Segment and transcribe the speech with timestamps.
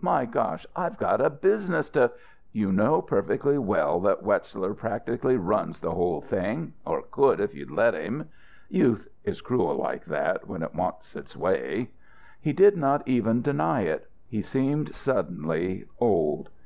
[0.00, 0.66] My gosh!
[0.74, 2.10] I've got a business to"
[2.54, 7.70] "You know perfectly well that Wetzler practically runs the whole thing or could, if you'd
[7.70, 8.30] let him."
[8.70, 11.90] Youth is cruel like that, when it wants its way.
[12.40, 14.10] He did not even deny it.
[14.26, 16.48] He seemed suddenly old.